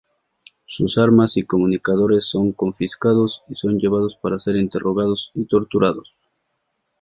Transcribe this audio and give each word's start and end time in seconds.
Sus 0.65 0.97
armas 0.97 1.37
y 1.37 1.43
comunicadores 1.45 2.25
son 2.25 2.53
confiscados 2.53 3.43
y 3.47 3.53
son 3.53 3.77
llevados 3.77 4.15
para 4.19 4.39
ser 4.39 4.55
interrogados 4.55 5.29
y 5.35 5.45
torturados. 5.45 6.17